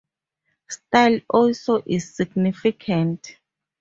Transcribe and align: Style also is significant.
Style 0.67 1.19
also 1.29 1.83
is 1.85 2.15
significant. 2.15 3.37